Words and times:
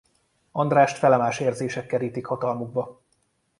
Andrást 0.51 0.97
felemás 0.97 1.39
érzések 1.39 1.85
kerítik 1.87 2.25
hatalmukba. 2.25 3.01